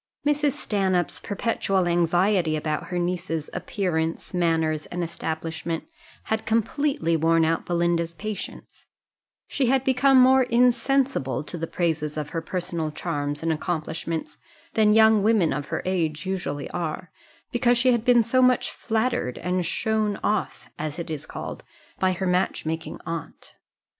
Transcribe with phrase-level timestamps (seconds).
[0.25, 0.53] Mrs.
[0.53, 5.83] Stanhope's perpetual anxiety about her niece's appearance, manners, and establishment,
[6.23, 8.87] had completely worn out Belinda's patience;
[9.47, 14.39] she had become more insensible to the praises of her personal charms and accomplishments
[14.73, 17.11] than young women of her age usually are,
[17.51, 21.61] because she had been so much flattered and shown off, as it is called,
[21.99, 23.53] by her match making aunt.